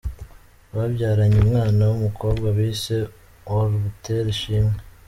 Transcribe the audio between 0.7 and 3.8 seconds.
Babyaranye umwana w’umukobwa bise ’Or